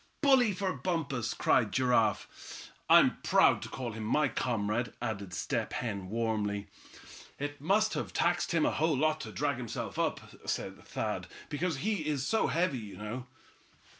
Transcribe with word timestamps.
"Bully 0.21 0.51
for 0.51 0.73
Bumpus," 0.73 1.35
cried 1.35 1.71
Giraffe. 1.71 2.71
"I'm 2.89 3.17
proud 3.21 3.61
to 3.61 3.69
call 3.69 3.91
him 3.91 4.03
my 4.03 4.29
comrade," 4.29 4.93
added 4.99 5.31
Step 5.31 5.73
Hen, 5.73 6.09
warmly. 6.09 6.65
"It 7.37 7.61
must 7.61 7.93
have 7.93 8.11
taxed 8.11 8.51
him 8.51 8.65
a 8.65 8.71
whole 8.71 8.97
lot 8.97 9.21
to 9.21 9.31
drag 9.31 9.57
himself 9.57 9.99
up," 9.99 10.19
said 10.49 10.83
Thad, 10.87 11.27
"because 11.49 11.77
he's 11.85 12.23
so 12.25 12.47
heavy, 12.47 12.79
you 12.79 12.97
know." 12.97 13.27